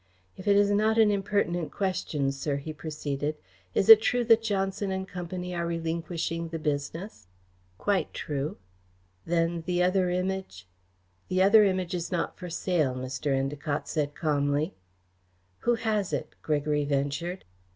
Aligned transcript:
"If 0.35 0.47
it 0.47 0.55
is 0.55 0.71
not 0.71 0.97
an 0.97 1.11
impertinent 1.11 1.71
question, 1.71 2.31
sir," 2.31 2.55
he 2.55 2.73
proceeded, 2.73 3.37
"is 3.75 3.87
it 3.87 4.01
true 4.01 4.23
that 4.25 4.41
Johnson 4.41 4.89
and 4.89 5.07
Company 5.07 5.53
are 5.53 5.67
relinquishing 5.67 6.47
the 6.47 6.57
business?" 6.57 7.27
"Quite 7.77 8.11
true." 8.11 8.57
"Then 9.27 9.61
the 9.67 9.83
other 9.83 10.09
Image?" 10.09 10.67
"The 11.29 11.43
other 11.43 11.63
Image 11.65 11.93
is 11.93 12.11
not 12.11 12.35
for 12.39 12.49
sale," 12.49 12.95
Mr. 12.95 13.27
Endacott 13.31 13.87
said 13.87 14.15
calmly. 14.15 14.73
"Who 15.59 15.75
has 15.75 16.13
it?" 16.13 16.33
Gregory 16.41 16.83
ventured. 16.83 17.45